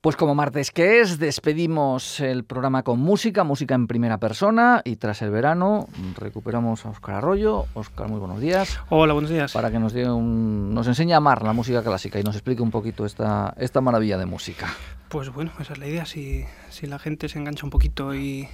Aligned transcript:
Pues 0.00 0.14
como 0.14 0.36
martes 0.36 0.70
que 0.70 1.00
es, 1.00 1.18
despedimos 1.18 2.20
el 2.20 2.44
programa 2.44 2.84
con 2.84 3.00
música, 3.00 3.42
música 3.42 3.74
en 3.74 3.88
primera 3.88 4.18
persona 4.18 4.80
y 4.84 4.94
tras 4.94 5.22
el 5.22 5.32
verano 5.32 5.88
recuperamos 6.16 6.86
a 6.86 6.90
Óscar 6.90 7.16
Arroyo. 7.16 7.66
Óscar, 7.74 8.08
muy 8.08 8.20
buenos 8.20 8.40
días. 8.40 8.78
Hola, 8.90 9.12
buenos 9.12 9.28
días. 9.28 9.52
Para 9.52 9.72
que 9.72 9.80
nos, 9.80 9.92
dé 9.92 10.08
un, 10.08 10.72
nos 10.72 10.86
enseñe 10.86 11.14
a 11.14 11.16
amar 11.16 11.42
la 11.42 11.52
música 11.52 11.82
clásica 11.82 12.20
y 12.20 12.22
nos 12.22 12.36
explique 12.36 12.62
un 12.62 12.70
poquito 12.70 13.04
esta, 13.06 13.52
esta 13.58 13.80
maravilla 13.80 14.16
de 14.18 14.26
música. 14.26 14.68
Pues 15.08 15.30
bueno, 15.30 15.50
esa 15.58 15.72
es 15.72 15.80
la 15.80 15.88
idea. 15.88 16.06
Si, 16.06 16.44
si 16.70 16.86
la 16.86 17.00
gente 17.00 17.28
se 17.28 17.40
engancha 17.40 17.66
un 17.66 17.70
poquito 17.70 18.14
y, 18.14 18.48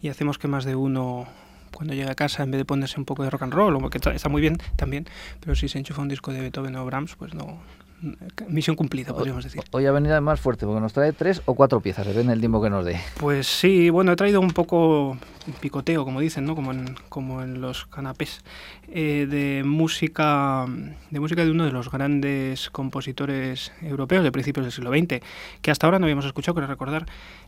y 0.00 0.08
hacemos 0.08 0.38
que 0.38 0.48
más 0.48 0.64
de 0.64 0.76
uno 0.76 1.26
cuando 1.74 1.92
llega 1.92 2.12
a 2.12 2.14
casa, 2.14 2.42
en 2.42 2.52
vez 2.52 2.58
de 2.58 2.64
ponerse 2.64 2.98
un 2.98 3.04
poco 3.04 3.22
de 3.22 3.28
rock 3.28 3.42
and 3.42 3.52
roll, 3.52 3.90
que 3.90 3.98
está 3.98 4.30
muy 4.30 4.40
bien 4.40 4.56
también, 4.76 5.06
pero 5.40 5.54
si 5.56 5.68
se 5.68 5.76
enchufa 5.76 6.00
un 6.00 6.08
disco 6.08 6.32
de 6.32 6.40
Beethoven 6.40 6.74
o 6.76 6.86
Brahms, 6.86 7.16
pues 7.16 7.34
no, 7.34 7.58
misión 8.48 8.76
cumplida, 8.76 9.12
podríamos 9.12 9.44
decir. 9.44 9.62
Hoy 9.70 9.86
ha 9.86 9.92
venido 9.92 10.20
más 10.20 10.40
fuerte 10.40 10.66
porque 10.66 10.80
nos 10.80 10.92
trae 10.92 11.12
tres 11.12 11.42
o 11.46 11.54
cuatro 11.54 11.80
piezas, 11.80 12.06
depende 12.06 12.30
del 12.30 12.40
tiempo 12.40 12.62
que 12.62 12.70
nos 12.70 12.84
dé. 12.84 13.00
Pues 13.18 13.46
sí, 13.46 13.90
bueno, 13.90 14.12
he 14.12 14.16
traído 14.16 14.40
un 14.40 14.50
poco 14.50 15.16
picoteo, 15.60 16.04
como 16.04 16.20
dicen, 16.20 16.44
¿no? 16.44 16.54
Como 16.54 16.72
en, 16.72 16.94
como 17.08 17.42
en 17.42 17.60
los 17.60 17.86
canapés, 17.86 18.42
eh, 18.88 19.26
de 19.28 19.62
música 19.64 20.66
de 21.10 21.20
música 21.20 21.44
de 21.44 21.50
uno 21.50 21.64
de 21.64 21.72
los 21.72 21.90
grandes 21.90 22.70
compositores 22.70 23.72
europeos 23.80 24.24
de 24.24 24.32
principios 24.32 24.66
del 24.66 24.72
siglo 24.72 24.90
XX, 24.90 25.20
que 25.62 25.70
hasta 25.70 25.86
ahora 25.86 25.98
no 25.98 26.06
habíamos 26.06 26.26
escuchado, 26.26 26.54
quiero 26.54 26.66
recordar, 26.66 27.06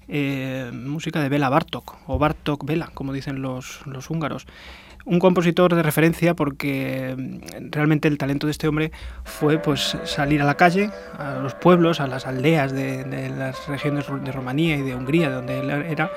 eh, 0.09 0.71
música 0.73 1.21
de 1.21 1.29
Bela 1.29 1.49
Bartok, 1.49 1.97
o 2.07 2.19
Bartok 2.19 2.65
Bela, 2.65 2.91
como 2.95 3.13
dicen 3.13 3.43
los, 3.43 3.87
los 3.87 4.11
húngaros 4.11 4.47
un 5.09 5.19
compositor 5.19 5.75
de 5.75 5.83
referencia 5.83 6.35
porque 6.35 7.15
mm, 7.17 7.71
realmente 7.71 8.09
el 8.09 8.19
talento 8.19 8.47
de 8.47 8.53
este 8.53 8.69
hombre 8.69 8.93
fue 9.25 9.59
pues 9.59 9.97
salir 10.05 10.43
a 10.43 10.45
la 10.45 10.57
calle, 10.57 10.91
a 11.19 11.41
los 11.43 11.55
pueblos, 11.55 12.01
a 12.01 12.07
las 12.07 12.27
aldeas 12.27 12.73
de, 12.73 13.33
las 13.37 13.67
regiones 13.69 14.07
de 14.23 14.33
Rumanía 14.33 14.77
y 14.77 14.83
de 14.83 14.95
Hungría, 14.95 15.31
de 15.31 15.35
donde 15.35 15.61
él 15.61 15.71
era, 15.71 16.11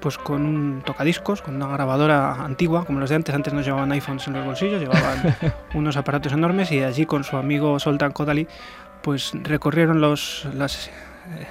pues 0.00 0.18
con 0.18 0.44
un 0.44 0.82
tocadiscos, 0.84 1.42
con 1.42 1.56
una 1.56 1.68
grabadora 1.68 2.44
antigua, 2.44 2.84
como 2.84 3.00
los 3.00 3.08
de 3.08 3.16
antes, 3.16 3.34
antes 3.34 3.52
no 3.52 3.62
llevaban 3.62 3.90
iPhones 3.92 4.26
en 4.28 4.34
los 4.34 4.44
bolsillos, 4.44 4.80
llevaban 4.80 5.34
unos 5.74 5.96
aparatos 5.96 6.32
enormes 6.32 6.70
y 6.70 6.82
allí 6.82 7.06
con 7.06 7.24
su 7.24 7.36
amigo 7.36 7.78
Soltan 7.80 8.12
Kodali 8.12 8.46
pues 9.02 9.32
recorrieron 9.42 10.00
los, 10.00 10.46
las 10.54 10.90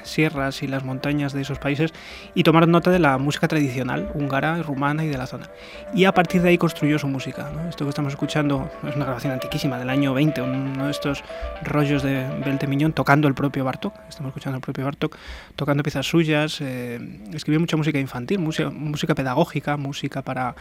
sierras 0.04 0.64
y 0.64 0.68
las 0.68 0.84
montañas 0.84 1.34
de 1.34 1.42
esos 1.42 1.60
países 1.60 1.94
y 2.34 2.44
tomaron 2.44 2.72
nota 2.72 2.92
de 2.92 3.00
la 3.00 3.18
música 3.18 3.48
tradicional 3.48 4.10
húngara, 4.14 4.62
rumana 4.62 5.04
y 5.04 5.08
de 5.08 5.18
la 5.18 5.28
zona. 5.28 5.50
Y 5.94 6.06
a 6.06 6.14
partir 6.14 6.42
de 6.42 6.50
ahí 6.50 6.58
construyó 6.58 7.00
su 7.00 7.08
música. 7.08 7.50
Esto 7.70 7.86
que 7.86 7.90
estamos 7.90 8.14
escuchando 8.14 8.70
es 8.88 8.96
una 8.96 9.06
grabación 9.06 9.34
antiquísima 9.34 9.78
del 9.78 9.90
año 9.90 10.14
20, 10.14 10.42
uno 10.42 10.86
de 10.86 10.92
estos 10.92 11.24
rollos 11.64 12.04
de 12.04 12.28
Beltemiñón 12.46 12.94
tocando 12.94 13.28
el 13.28 13.34
propio 13.34 13.64
Bartok. 13.64 13.94
Estamos 14.10 14.30
escuchando 14.30 14.56
al 14.56 14.62
propio 14.62 14.86
Bartok 14.86 15.16
tocando 15.56 15.84
piezas 15.84 16.06
suyas. 16.06 16.60
Eh, 16.62 17.00
escribió 17.34 17.60
mucha 17.60 17.78
música 17.78 18.00
infantil, 18.00 18.40
música 18.40 19.16
pedagógica, 19.16 19.78
música 19.78 20.22
para 20.22 20.56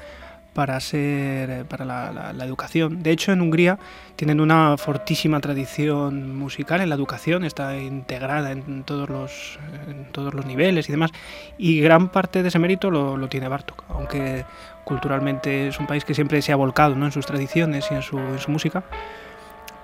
para 0.56 0.80
ser 0.80 1.50
eh, 1.50 1.64
para 1.68 1.84
la, 1.84 2.44
educación. 2.46 3.02
De 3.02 3.10
hecho, 3.10 3.30
en 3.30 3.42
Hungría 3.42 3.78
tienen 4.16 4.40
una 4.40 4.78
fortísima 4.78 5.38
tradición 5.38 6.34
musical 6.34 6.80
en 6.80 6.88
la 6.88 6.94
educación, 6.94 7.44
está 7.44 7.76
integrada 7.76 8.52
en 8.52 8.82
todos 8.82 9.10
los, 9.10 9.58
en 9.86 10.06
todos 10.12 10.32
los 10.32 10.46
niveles 10.46 10.88
y 10.88 10.92
demás, 10.92 11.10
y 11.58 11.82
gran 11.82 12.08
parte 12.08 12.42
de 12.42 12.48
ese 12.48 12.58
mérito 12.58 12.90
lo, 12.90 13.18
lo 13.18 13.28
tiene 13.28 13.48
Bartok, 13.48 13.84
aunque 13.90 14.46
culturalmente 14.84 15.68
es 15.68 15.78
un 15.78 15.86
país 15.86 16.06
que 16.06 16.14
siempre 16.14 16.40
se 16.40 16.52
ha 16.52 16.56
volcado 16.56 16.94
¿no? 16.94 17.04
en 17.04 17.12
sus 17.12 17.26
tradiciones 17.26 17.88
y 17.90 17.94
en 17.94 18.00
su, 18.00 18.16
en 18.18 18.38
su 18.38 18.50
música 18.50 18.82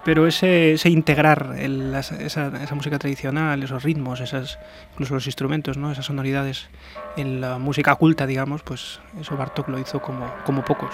pero 0.04 0.26
ese, 0.26 0.72
ese 0.72 0.90
integrar 0.90 1.54
esa, 1.58 2.16
esa, 2.16 2.74
música 2.74 2.98
tradicional, 2.98 3.62
esos 3.62 3.82
ritmos, 3.82 4.20
esas, 4.20 4.58
incluso 4.92 5.14
los 5.14 5.26
instrumentos, 5.26 5.76
¿no? 5.76 5.92
esas 5.92 6.06
sonoridades 6.06 6.68
en 7.16 7.40
la 7.40 7.58
música 7.58 7.94
culta, 7.94 8.26
digamos, 8.26 8.62
pues 8.62 9.00
eso 9.20 9.36
Bartok 9.36 9.68
lo 9.68 9.78
hizo 9.78 10.00
como, 10.00 10.32
como 10.44 10.64
pocos. 10.64 10.92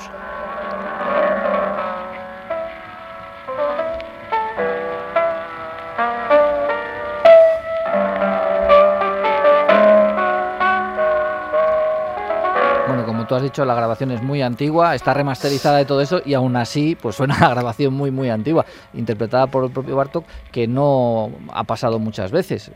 Tú 13.28 13.34
has 13.34 13.43
dicho, 13.43 13.65
la 13.65 13.75
grabación 13.75 14.11
es 14.11 14.22
muy 14.22 14.43
antigua, 14.43 14.94
está 14.94 15.15
remasterizada 15.15 15.78
de 15.78 15.84
todo 15.84 16.00
eso 16.00 16.21
y 16.25 16.34
aún 16.34 16.56
así 16.56 16.97
pues 17.00 17.16
suena 17.16 17.34
a 17.37 17.50
grabación 17.50 17.94
muy 17.94 18.11
muy 18.11 18.31
antigua, 18.31 18.65
interpretada 18.94 19.47
por 19.47 19.65
el 19.65 19.71
propio 19.71 19.94
Bartok, 19.94 20.25
que 20.50 20.66
no 20.66 21.31
ha 21.53 21.65
pasado 21.65 21.99
muchas 21.99 22.33
veces. 22.33 22.71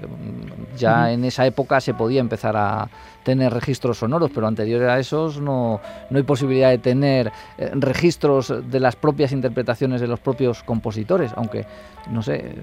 Ya 0.76 1.10
en 1.10 1.24
esa 1.24 1.46
época 1.46 1.80
se 1.80 1.94
podía 1.94 2.20
empezar 2.20 2.56
a 2.56 2.88
tener 3.22 3.52
registros 3.52 3.98
sonoros, 3.98 4.30
pero 4.34 4.46
anterior 4.46 4.82
a 4.88 4.98
esos 4.98 5.40
no, 5.40 5.80
no 6.10 6.18
hay 6.18 6.24
posibilidad 6.24 6.70
de 6.70 6.78
tener 6.78 7.32
eh, 7.56 7.70
registros 7.74 8.52
de 8.68 8.80
las 8.80 8.96
propias 8.96 9.32
interpretaciones 9.32 10.00
de 10.00 10.08
los 10.08 10.20
propios 10.20 10.62
compositores, 10.62 11.32
aunque 11.36 11.64
no 12.10 12.22
sé 12.22 12.56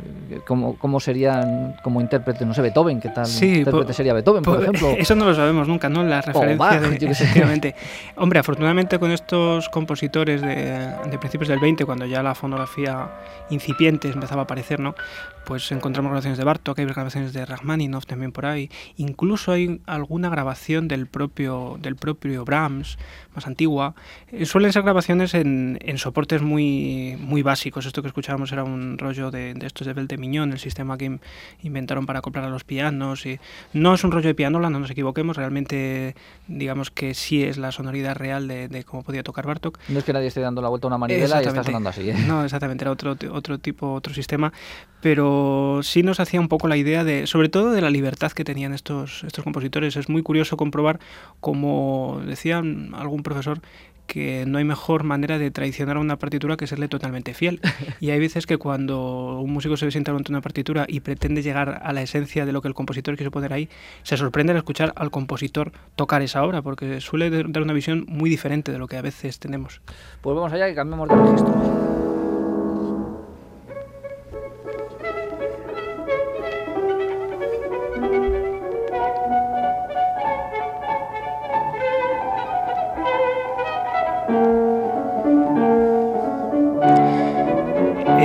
cómo, 0.46 0.78
cómo 0.78 1.00
serían 1.00 1.76
como 1.82 2.02
intérprete, 2.02 2.46
no 2.46 2.54
sé, 2.54 2.62
Beethoven, 2.62 3.00
¿qué 3.00 3.10
tal 3.10 3.28
intérprete 3.28 3.94
sería 3.94 4.14
Beethoven, 4.14 4.44
por, 4.44 4.62
ejemplo? 4.62 4.90
Eso 4.98 5.16
no 5.16 5.26
lo 5.26 5.34
sabemos 5.34 5.68
nunca, 5.68 5.88
¿no? 5.88 6.04
La 6.04 6.22
referencia 6.22 6.80
de, 6.82 7.76
Hombre, 8.16 8.40
afortunadamente 8.40 9.00
con 9.00 9.12
estos 9.12 9.70
compositores 9.70 10.42
de, 10.42 11.18
principios 11.20 11.48
del 11.48 11.60
20, 11.60 11.86
cuando 11.86 12.06
ya 12.06 12.22
la 12.24 12.36
fonografía 12.36 13.10
incipiente 13.50 14.10
empezaba 14.10 14.42
a 14.42 14.44
aparecer, 14.44 14.80
¿no? 14.80 14.96
Pues 15.50 15.72
encontramos 15.72 16.12
grabaciones 16.12 16.38
de 16.38 16.44
Bartok, 16.44 16.78
hay 16.78 16.86
grabaciones 16.86 17.34
de 17.34 17.44
Rachmaninoff 17.44 18.06
también 18.06 18.32
por 18.32 18.46
ahí, 18.46 18.70
incluso 18.98 19.52
hay 19.52 19.82
alguna 19.88 20.30
grabación 20.30 20.88
del 20.88 21.08
propio, 21.08 21.80
del 21.82 21.96
propio 21.96 22.46
Brahms, 22.46 23.00
más 23.34 23.48
antigua. 23.48 23.96
Eh, 24.32 24.46
suelen 24.46 24.72
ser 24.72 24.84
grabaciones 24.84 25.34
en, 25.34 25.80
en, 25.82 25.98
soportes 25.98 26.44
muy, 26.44 27.18
muy 27.20 27.42
básicos. 27.42 27.88
Esto 27.88 28.04
que 28.04 28.10
escuchábamos 28.10 28.52
era 28.52 28.64
un 28.64 29.00
rollo 29.00 29.32
de, 29.32 29.56
de 29.56 29.66
estos 29.66 29.88
de 29.88 29.94
Bel 29.94 30.08
de 30.08 30.20
Miñón, 30.20 30.52
el 30.52 30.60
sistema 30.60 31.00
que 31.00 31.20
inventaron 31.64 32.06
para 32.06 32.20
acoplar 32.20 32.46
a 32.46 32.50
los 32.50 32.64
pianos. 32.64 33.26
Y 33.26 33.40
no 33.74 33.96
es 33.96 34.04
un 34.04 34.12
rollo 34.12 34.28
de 34.28 34.36
pianola, 34.36 34.70
no 34.70 34.80
nos 34.80 34.92
equivoquemos, 34.92 35.36
realmente 35.36 36.16
digamos 36.48 36.92
que 36.92 37.16
sí 37.16 37.42
es 37.42 37.58
la 37.58 37.72
sonoridad 37.72 38.16
real 38.16 38.48
de, 38.48 38.68
de 38.68 38.84
cómo 38.84 39.02
podía 39.02 39.24
tocar 39.24 39.48
Bartok. 39.48 39.80
No 39.90 39.98
es 39.98 40.06
que 40.06 40.14
nadie 40.14 40.28
esté 40.28 40.42
dando 40.42 40.62
la 40.62 40.70
vuelta 40.70 40.86
a 40.86 40.90
una 40.90 41.00
manivela 41.00 41.42
y 41.42 41.48
está 41.48 41.64
sonando 41.64 41.90
así. 41.90 42.08
¿eh? 42.08 42.16
No, 42.28 42.44
exactamente, 42.44 42.84
era 42.84 42.92
otro, 42.92 43.18
otro 43.32 43.58
tipo, 43.58 43.94
otro 43.94 44.14
sistema, 44.14 44.54
pero 45.02 45.39
sí 45.84 46.04
nos 46.04 46.20
hacía 46.20 46.40
un 46.40 46.48
poco 46.48 46.68
la 46.68 46.78
idea 46.78 47.04
de, 47.04 47.28
sobre 47.28 47.50
todo 47.50 47.72
de 47.72 47.82
la 47.82 47.90
libertad 47.90 48.32
que 48.32 48.44
tenían 48.44 48.74
estos, 48.74 49.24
estos 49.24 49.44
compositores. 49.44 49.96
Es 49.96 50.10
muy 50.10 50.24
curioso 50.24 50.58
comprobar, 50.58 51.00
como 51.40 52.22
decían 52.26 52.92
algún 52.96 53.24
profesor, 53.24 53.62
que 54.10 54.44
no 54.48 54.58
hay 54.58 54.66
mejor 54.66 55.04
manera 55.04 55.38
de 55.38 55.52
traicionar 55.52 55.98
a 55.98 56.00
una 56.00 56.18
partitura 56.18 56.58
que 56.58 56.68
serle 56.68 56.90
totalmente 56.90 57.34
fiel. 57.34 57.62
Y 58.02 58.12
hay 58.12 58.20
veces 58.20 58.46
que 58.46 58.58
cuando 58.58 59.40
un 59.40 59.52
músico 59.52 59.78
se 59.78 59.90
sienta 59.92 60.12
ante 60.12 60.32
una 60.32 60.42
partitura 60.42 60.86
y 60.88 61.02
pretende 61.02 61.42
llegar 61.44 61.82
a 61.84 61.94
la 61.94 62.02
esencia 62.02 62.46
de 62.46 62.52
lo 62.52 62.62
que 62.62 62.68
el 62.68 62.74
compositor 62.74 63.16
quiso 63.18 63.30
poner 63.30 63.54
ahí, 63.54 63.70
se 64.04 64.18
sorprende 64.18 64.52
al 64.52 64.58
escuchar 64.58 64.94
al 64.96 65.12
compositor 65.12 65.72
tocar 65.96 66.22
esa 66.22 66.44
obra, 66.44 66.62
porque 66.62 67.02
suele 67.02 67.30
dar 67.30 67.62
una 67.62 67.74
visión 67.74 68.06
muy 68.08 68.30
diferente 68.30 68.72
de 68.72 68.80
lo 68.80 68.88
que 68.88 68.98
a 68.98 69.02
veces 69.02 69.40
tenemos. 69.40 69.82
Pues 70.22 70.36
vamos 70.36 70.52
allá 70.52 70.70
y 70.70 70.76
cambiamos 70.76 71.08
de 71.10 71.16
registro. 71.16 71.89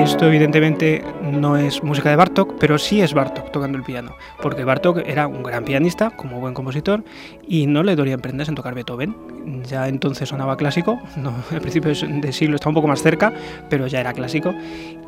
Esto 0.05 0.27
evidentemente 0.27 1.03
no 1.33 1.57
es 1.57 1.83
música 1.83 2.11
de 2.11 2.17
Bartok, 2.17 2.55
pero 2.59 2.79
sí 2.79 3.01
es 3.01 3.15
Bartok 3.15 3.51
tocando 3.51 3.79
el 3.79 3.85
piano, 3.85 4.15
porque 4.43 4.65
Bartok 4.65 4.99
era 5.07 5.27
un 5.27 5.43
gran 5.43 5.65
pianista, 5.65 6.11
como 6.11 6.41
buen 6.41 6.55
compositor, 6.55 7.05
y 7.47 7.67
no 7.67 7.83
le 7.83 7.97
dolían 7.97 8.21
prendas 8.21 8.49
en 8.49 8.55
tocar 8.55 8.75
Beethoven. 8.75 9.15
Ya 9.65 9.89
entonces 9.89 10.29
sonaba 10.29 10.57
clásico, 10.57 11.01
no, 11.17 11.35
al 11.51 11.61
principio 11.61 11.93
de 11.95 12.33
siglo 12.33 12.57
está 12.57 12.69
un 12.69 12.75
poco 12.75 12.89
más 12.89 13.03
cerca, 13.03 13.33
pero 13.69 13.87
ya 13.87 14.01
era 14.01 14.13
clásico. 14.13 14.55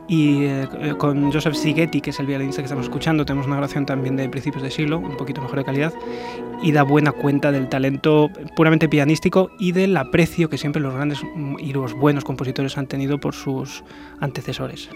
Y 0.08 0.44
eh, 0.44 0.94
con 0.98 1.32
Joseph 1.32 1.54
Sigeti, 1.54 2.00
que 2.00 2.10
es 2.10 2.20
el 2.20 2.26
violinista 2.26 2.62
que 2.62 2.66
estamos 2.66 2.84
escuchando, 2.84 3.24
tenemos 3.24 3.46
una 3.46 3.56
grabación 3.56 3.86
también 3.86 4.16
de 4.16 4.28
principios 4.28 4.62
de 4.62 4.70
siglo, 4.70 4.98
un 4.98 5.16
poquito 5.16 5.40
mejor 5.40 5.58
de 5.58 5.64
calidad, 5.64 5.92
y 6.62 6.72
da 6.72 6.84
buena 6.84 7.10
cuenta 7.12 7.50
del 7.50 7.68
talento 7.68 8.30
puramente 8.54 8.88
pianístico 8.88 9.50
y 9.58 9.72
del 9.72 9.96
aprecio 9.96 10.48
que 10.48 10.58
siempre 10.58 10.80
los 10.80 10.94
grandes 10.94 11.20
y 11.58 11.72
los 11.72 11.92
buenos 11.94 12.24
compositores 12.24 12.78
han 12.78 12.86
tenido 12.86 13.18
por 13.18 13.34
sus 13.34 13.82
antecesores. 14.20 14.88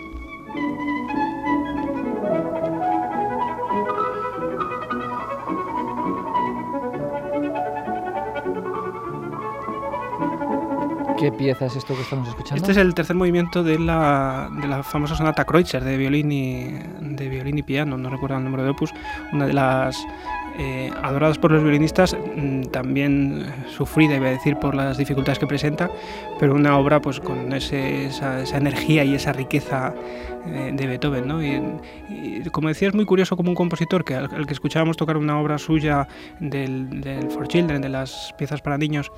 ¿Qué 11.20 11.30
pieza 11.30 11.66
es 11.66 11.76
esto 11.76 11.94
que 11.94 12.00
estamos 12.00 12.28
escuchando? 12.28 12.62
Este 12.62 12.72
es 12.72 12.78
el 12.78 12.94
tercer 12.94 13.14
movimiento 13.14 13.62
de 13.62 13.78
la, 13.78 14.48
de 14.58 14.66
la 14.66 14.82
famosa 14.82 15.14
sonata 15.14 15.44
Kreutzer 15.44 15.84
de 15.84 15.98
violín 15.98 16.32
y 16.32 16.78
de 17.00 17.28
violín 17.28 17.58
y 17.58 17.62
piano, 17.62 17.98
no 17.98 18.08
recuerdo 18.08 18.38
el 18.38 18.44
número 18.44 18.64
de 18.64 18.70
opus, 18.70 18.90
una 19.30 19.46
de 19.46 19.52
las 19.52 20.02
eh, 20.58 20.90
adoradas 21.02 21.36
por 21.36 21.52
los 21.52 21.62
violinistas, 21.62 22.16
mm, 22.36 22.62
también 22.70 23.52
sufrida, 23.68 24.16
iba 24.16 24.28
a 24.28 24.30
decir, 24.30 24.56
por 24.56 24.74
las 24.74 24.96
dificultades 24.96 25.38
que 25.38 25.46
presenta, 25.46 25.90
pero 26.38 26.54
una 26.54 26.78
obra 26.78 27.02
pues 27.02 27.20
con 27.20 27.52
esa, 27.52 28.56
energía 28.56 29.04
y 29.04 29.14
esa 29.14 29.34
riqueza 29.34 29.92
eh, 30.46 30.72
de 30.74 30.86
Beethoven. 30.86 31.28
¿no? 31.28 31.42
Y, 31.42 32.42
como 32.50 32.68
decía, 32.68 32.88
es 32.88 32.94
muy 32.94 33.04
curioso 33.04 33.36
como 33.36 33.50
un 33.50 33.54
compositor 33.54 34.04
que 34.04 34.14
al, 34.14 34.46
que 34.46 34.54
escuchábamos 34.54 34.96
tocar 34.96 35.18
una 35.18 35.38
obra 35.38 35.58
suya 35.58 36.08
del, 36.40 37.02
del 37.02 37.30
For 37.30 37.46
Children, 37.46 37.82
de 37.82 37.90
las 37.90 38.34
piezas 38.38 38.62
para 38.62 38.78
niños, 38.78 39.12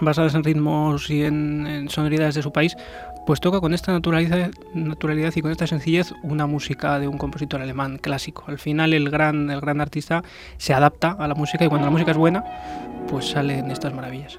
basadas 0.00 0.34
en 0.34 0.44
ritmos 0.44 1.10
y 1.10 1.24
en, 1.24 1.88
sonoridades 1.90 2.34
de 2.34 2.42
su 2.42 2.52
país, 2.52 2.76
pues 3.26 3.40
toca 3.40 3.60
con 3.60 3.74
esta 3.74 3.92
naturalidad, 3.92 4.50
naturalidad 4.74 5.32
y 5.36 5.42
con 5.42 5.50
esta 5.50 5.66
sencillez 5.66 6.12
una 6.22 6.46
música 6.46 6.98
de 6.98 7.08
un 7.08 7.18
compositor 7.18 7.60
alemán 7.60 7.98
clásico. 7.98 8.44
Al 8.46 8.58
final 8.58 8.94
el 8.94 9.10
gran, 9.10 9.50
el 9.50 9.60
gran 9.60 9.80
artista 9.80 10.22
se 10.56 10.72
adapta 10.72 11.10
a 11.18 11.28
la 11.28 11.34
música 11.34 11.64
y 11.64 11.68
cuando 11.68 11.86
la 11.86 11.90
música 11.90 12.12
es 12.12 12.16
buena, 12.16 12.44
pues 13.08 13.30
salen 13.30 13.70
estas 13.70 13.92
maravillas. 13.94 14.38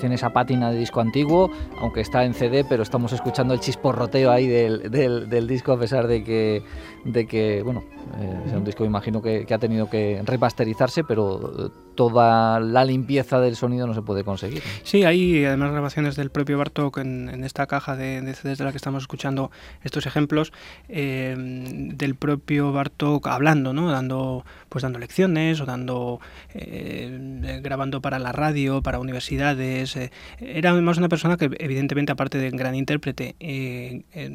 Tiene 0.00 0.16
esa 0.16 0.30
pátina 0.30 0.72
de 0.72 0.78
disco 0.78 1.00
antiguo, 1.00 1.50
aunque 1.78 2.00
está 2.00 2.24
en 2.24 2.34
CD, 2.34 2.64
pero 2.68 2.82
estamos 2.82 3.12
escuchando 3.12 3.54
el 3.54 3.60
chisporroteo 3.60 4.32
ahí 4.32 4.48
del, 4.48 4.90
del, 4.90 5.46
disco 5.46 5.72
a 5.72 5.78
pesar 5.78 6.08
de 6.08 6.24
que, 6.24 6.64
de 7.04 7.26
que 7.26 7.62
bueno, 7.62 7.84
eh, 8.18 8.42
es 8.46 8.52
un 8.52 8.64
disco 8.64 8.84
imagino 8.84 9.22
que, 9.22 9.46
ha 9.48 9.58
tenido 9.58 9.88
que 9.88 10.20
remasterizarse, 10.24 11.04
pero 11.04 11.70
toda 12.00 12.60
la 12.60 12.86
limpieza 12.86 13.40
del 13.40 13.56
sonido 13.56 13.86
no 13.86 13.92
se 13.92 14.00
puede 14.00 14.24
conseguir. 14.24 14.62
Sí, 14.84 15.04
hay 15.04 15.44
además 15.44 15.72
grabaciones 15.72 16.16
del 16.16 16.30
propio 16.30 16.56
Bartok 16.56 16.96
en, 16.96 17.44
esta 17.44 17.66
caja 17.66 17.94
de, 17.94 18.22
CDs 18.32 18.56
de 18.56 18.64
la 18.64 18.70
que 18.70 18.78
estamos 18.78 19.02
escuchando 19.02 19.50
estos 19.84 20.06
ejemplos, 20.06 20.50
eh, 20.88 21.36
del 21.36 22.14
propio 22.14 22.72
Bartok 22.72 23.26
hablando, 23.26 23.74
¿no? 23.74 23.90
dando, 23.90 24.46
pues 24.70 24.80
dando 24.80 24.98
lecciones 24.98 25.60
o 25.60 25.66
dando, 25.66 26.20
eh, 26.54 27.60
grabando 27.62 28.00
para 28.00 28.18
la 28.18 28.32
radio, 28.32 28.80
para 28.80 28.98
universidades. 28.98 29.94
Eh, 29.96 30.10
era 30.40 30.70
además 30.70 30.96
una 30.96 31.10
persona 31.10 31.36
que 31.36 31.50
evidentemente 31.58 32.12
aparte 32.12 32.38
de 32.38 32.48
gran 32.48 32.74
intérprete, 32.76 33.36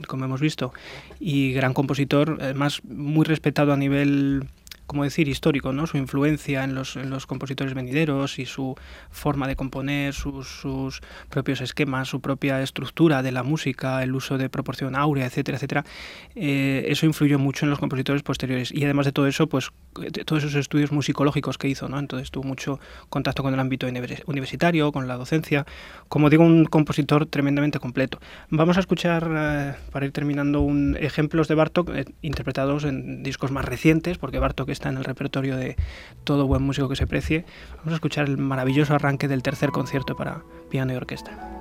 como 0.08 0.26
hemos 0.26 0.40
visto, 0.40 0.72
y 1.20 1.52
gran 1.54 1.74
compositor, 1.74 2.38
además 2.40 2.84
muy 2.84 3.26
respetado 3.26 3.74
a 3.74 3.78
nivel 3.78 4.44
como 4.88 5.04
decir, 5.04 5.28
histórico, 5.28 5.74
¿no? 5.74 5.88
Su 5.88 5.98
influencia 5.98 6.64
en 6.64 6.76
los, 6.76 6.96
en 6.96 7.10
los 7.10 7.26
compositores 7.26 7.74
venideros 7.74 8.40
y 8.40 8.46
su 8.46 8.76
forma 9.10 9.48
de 9.48 9.56
componer, 9.56 10.14
sus, 10.14 10.48
sus, 10.48 11.02
propios 11.30 11.62
esquemas, 11.62 12.08
su 12.08 12.22
propia 12.22 12.62
estructura 12.62 13.22
de 13.24 13.32
la 13.32 13.44
música, 13.44 14.04
el 14.04 14.16
uso 14.16 14.38
de 14.38 14.50
proporción 14.50 14.96
áurea, 14.96 15.26
etcétera, 15.26 15.58
etcétera. 15.58 15.86
Eh, 16.36 16.86
eso 16.88 17.06
influyó 17.06 17.40
mucho 17.40 17.66
en 17.66 17.70
los 17.70 17.80
compositores 17.80 18.24
posteriores. 18.24 18.72
Y 18.72 18.84
además 18.84 19.06
de 19.06 19.12
todo 19.12 19.28
eso, 19.28 19.48
pues 19.48 19.72
todos 20.26 20.44
esos 20.44 20.56
estudios 20.56 20.92
musicológicos 20.92 21.58
que 21.58 21.68
hizo, 21.68 21.88
¿no? 21.88 22.00
Entonces 22.00 22.32
tuvo 22.32 22.44
mucho 22.44 22.80
contacto 23.10 23.44
con 23.44 23.54
el 23.54 23.60
ámbito 23.60 23.88
universitario, 23.88 24.92
con 24.92 25.08
la 25.08 25.16
docencia. 25.16 25.66
Como 26.10 26.30
digo, 26.30 26.44
un 26.44 26.66
compositor 26.66 27.26
tremendamente 27.26 27.80
completo. 27.80 28.20
Vamos 28.50 28.78
a 28.78 28.82
escuchar, 28.82 29.30
eh, 29.36 29.74
para 29.92 30.06
ir 30.06 30.12
terminando, 30.12 30.62
un, 30.62 30.98
ejemplos 31.00 31.48
de 31.48 31.56
Bartok 31.56 31.90
eh, 31.90 32.06
interpretados 32.22 32.84
en 32.84 33.24
discos 33.24 33.52
más 33.52 33.66
recientes, 33.66 34.18
porque 34.18 34.40
Bartok 34.40 34.70
está 34.76 34.90
en 34.90 34.98
el 34.98 35.04
repertorio 35.04 35.58
de 35.58 35.76
todo 36.24 36.46
buen 36.46 36.62
músico 36.62 36.88
que 36.88 36.96
se 36.96 37.08
precie. 37.08 37.46
Vamos 37.78 37.94
a 37.94 37.96
escuchar 37.96 38.26
el 38.26 38.38
maravilloso 38.38 38.94
arranque 38.94 39.28
del 39.28 39.42
tercer 39.42 39.72
concierto 39.72 40.16
para 40.16 40.44
piano 40.70 40.94
y 40.94 40.96
orquesta. 40.96 41.55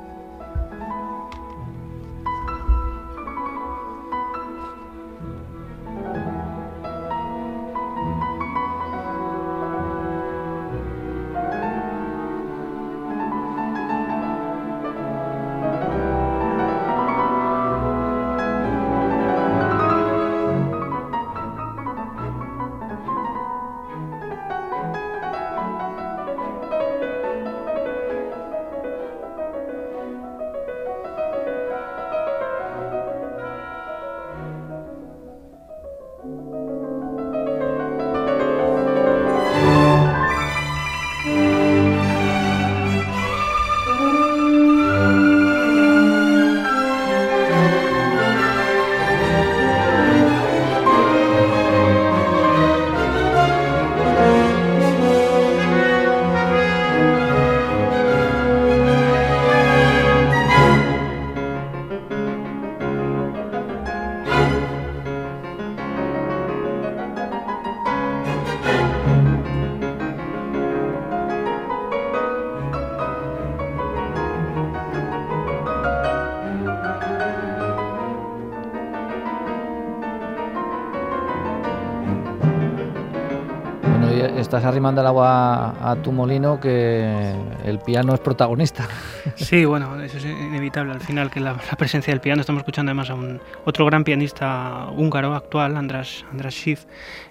Estás 84.54 84.68
arrimando 84.68 85.00
el 85.00 85.06
agua 85.08 85.74
a 85.82 85.96
tu 85.96 86.12
molino 86.12 86.60
que 86.60 87.34
el 87.64 87.80
piano 87.80 88.14
es 88.14 88.20
protagonista. 88.20 88.86
Sí, 89.34 89.64
bueno, 89.64 90.00
eso 90.00 90.18
es 90.18 90.24
inevitable 90.24 90.92
al 90.92 91.00
final, 91.00 91.28
que 91.30 91.40
la, 91.40 91.56
presencia 91.76 92.12
del 92.12 92.20
piano. 92.20 92.40
Estamos 92.40 92.60
escuchando 92.60 92.90
además 92.90 93.10
a 93.10 93.14
un, 93.14 93.40
otro 93.64 93.84
gran 93.84 94.04
pianista 94.04 94.86
húngaro 94.96 95.34
actual, 95.34 95.76
András, 95.76 96.24
András 96.30 96.54
Schiff, 96.54 96.84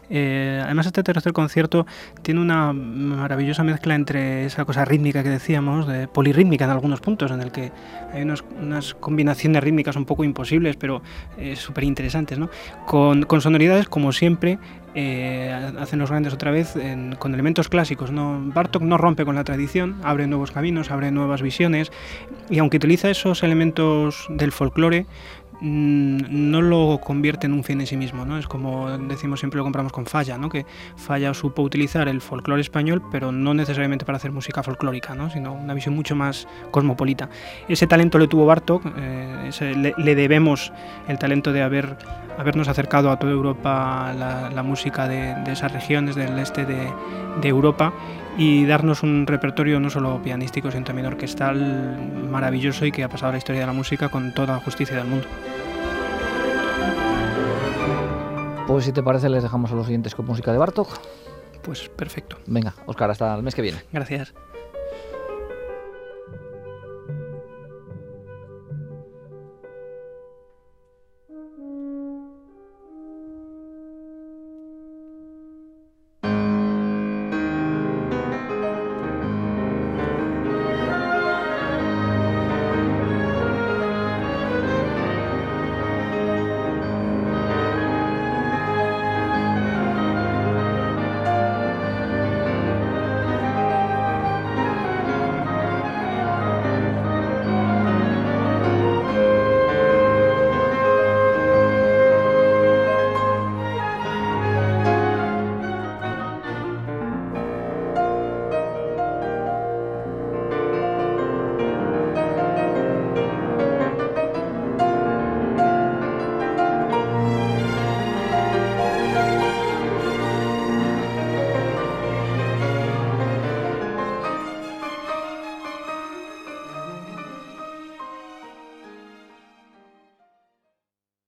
eh, 0.10 0.62
además, 0.64 0.86
este 0.86 1.04
tercer 1.04 1.34
concierto 1.34 1.86
tiene 2.22 2.42
una 2.42 2.74
maravillosa 2.74 3.64
mezcla 3.64 3.96
entre 3.96 4.46
esa 4.46 4.66
cosa 4.66 4.86
rítmica 4.86 5.24
que 5.24 5.30
decíamos, 5.30 5.88
de 5.88 6.08
en 6.14 6.70
algunos 6.70 7.02
puntos, 7.02 7.32
en 7.32 7.42
el 7.42 7.52
que 7.52 7.72
hay 8.14 8.24
unas 8.24 8.94
combinaciones 8.94 9.64
rítmicas 9.64 9.96
un 9.96 10.06
poco 10.06 10.24
imposibles, 10.24 10.76
pero 10.76 11.02
eh, 11.38 11.56
súper 11.56 11.84
interesantes, 11.84 12.38
¿no? 12.38 12.50
con, 12.86 13.26
sonoridades, 13.42 13.88
como 13.88 14.12
siempre, 14.12 14.60
eh, 14.96 15.52
hacen 15.80 16.00
los 16.00 16.12
grandes 16.12 16.34
otra 16.34 16.52
vez 16.52 16.76
con 17.18 17.34
elementos 17.34 17.68
clásicos. 17.70 18.12
¿no? 18.12 18.40
Bartok 18.54 18.84
no 18.84 18.98
rompe 18.98 19.26
con 19.26 19.36
la 19.36 19.44
tradición, 19.44 20.00
abre 20.04 20.28
nuevos 20.28 20.52
caminos, 20.52 20.92
abre 20.92 21.12
nuevas 21.12 21.42
visiones 21.42 21.92
y 22.50 22.60
aunque 22.60 22.78
utiliza 22.78 23.10
esos 23.10 23.44
elementos 23.44 24.28
del 24.30 24.52
folclore, 24.52 25.08
no 25.64 26.62
lo 26.62 27.00
convierte 27.00 27.48
en 27.48 27.54
un 27.54 27.64
fin 27.64 27.80
en 27.80 27.88
sí 27.88 27.96
mismo, 27.96 28.26
¿no? 28.26 28.38
Es 28.38 28.48
como 28.48 28.98
decimos 28.98 29.40
siempre 29.40 29.58
lo 29.58 29.64
compramos 29.64 29.94
con 29.94 30.06
Falla, 30.06 30.38
¿no? 30.38 30.50
Que 30.50 30.66
Falla 30.98 31.34
supo 31.34 31.62
utilizar 31.62 32.10
el 32.10 32.20
folclore 32.20 32.62
español, 32.62 33.02
pero 33.12 33.32
no 33.32 33.54
necesariamente 33.54 34.04
para 34.04 34.18
hacer 34.18 34.32
música 34.32 34.62
folclórica, 34.62 35.16
¿no? 35.16 35.30
Sino 35.30 35.54
una 35.54 35.74
visión 35.74 35.96
mucho 35.96 36.16
más 36.16 36.48
cosmopolita. 36.72 37.30
Ese 37.70 37.88
talento 37.88 38.20
le 38.20 38.28
tuvo 38.28 38.46
Bartok, 38.46 38.84
eh, 38.98 39.94
le, 39.98 40.16
debemos 40.16 40.74
el 41.08 41.18
talento 41.18 41.54
de 41.54 41.62
haber, 41.62 41.98
habernos 42.38 42.68
acercado 42.68 43.10
a 43.10 43.18
toda 43.18 43.32
Europa 43.32 44.14
la, 44.14 44.64
música 44.64 45.08
de, 45.08 45.36
esas 45.52 45.72
regiones 45.72 46.16
del 46.16 46.38
este 46.40 46.66
de 46.66 47.48
Europa 47.48 47.94
y 48.38 48.66
darnos 48.66 49.04
un 49.04 49.28
repertorio 49.28 49.80
no 49.80 49.90
solo 49.90 50.22
pianístico, 50.24 50.72
sino 50.72 50.84
también 50.84 51.08
orquestal 51.08 51.98
maravilloso 52.30 52.86
y 52.86 52.92
que 52.92 53.04
ha 53.04 53.10
pasado 53.10 53.30
a 53.30 53.32
la 53.34 53.38
historia 53.38 53.62
de 53.62 53.68
la 53.68 53.74
música 53.74 54.10
con 54.10 54.34
toda 54.34 54.56
la 54.56 54.60
justicia 54.60 54.98
del 54.98 55.08
mundo. 55.08 55.28
Pues 58.68 58.86
si 58.86 58.92
te 58.92 59.04
parece 59.04 59.30
les 59.30 59.44
dejamos 59.44 59.72
a 59.72 59.76
los 59.76 59.86
siguientes 59.86 60.16
con 60.16 60.26
música 60.26 60.52
de 60.52 60.58
Bartok. 60.58 60.88
Pues 61.62 61.90
perfecto. 61.90 62.38
Venga, 62.48 62.74
Oscar, 62.86 63.12
hasta 63.12 63.36
el 63.36 63.44
mes 63.44 63.56
que 63.56 63.62
viene. 63.62 63.80
Gracias. 63.92 64.34